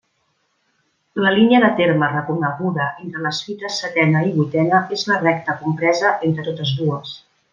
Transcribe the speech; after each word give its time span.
La 1.25 1.33
línia 1.35 1.59
de 1.65 1.69
terme 1.79 2.07
reconeguda 2.13 2.87
entre 3.03 3.21
les 3.27 3.43
fites 3.49 3.77
setena 3.85 4.25
i 4.31 4.35
vuitena 4.39 4.81
és 4.99 5.05
la 5.13 5.21
recta 5.27 5.57
compresa 5.63 6.15
entre 6.31 6.47
totes 6.51 6.75
dues. 6.83 7.17